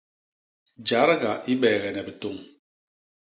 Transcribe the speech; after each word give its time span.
Jadga 0.87 1.33
i 1.51 1.53
beegene 1.61 2.01
bitôñ. 2.07 2.37